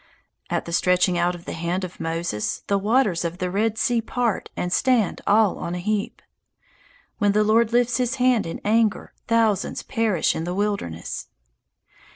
[0.49, 4.01] At the stretching out of the hand of Moses the waters of the Red Sea
[4.01, 6.23] part and stand all on a heap.
[7.19, 11.27] When the Lord lifts his hand in anger, thousands perish in the wilderness.